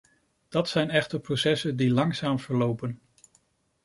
[0.49, 2.99] Dat zijn echter processen die langzaam verlopen.